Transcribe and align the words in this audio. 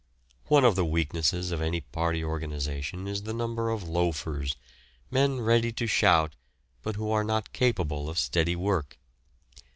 One 0.47 0.65
of 0.65 0.75
the 0.75 0.83
weaknesses 0.83 1.51
of 1.51 1.61
any 1.61 1.81
party 1.81 2.23
organisation 2.23 3.07
is 3.07 3.21
the 3.21 3.35
number 3.35 3.69
of 3.69 3.87
loafers, 3.87 4.55
men 5.11 5.39
ready 5.41 5.71
to 5.73 5.85
shout, 5.85 6.33
but 6.81 6.95
who 6.95 7.11
are 7.11 7.23
not 7.23 7.53
capable 7.53 8.09
of 8.09 8.17
steady 8.17 8.55
work. 8.55 8.97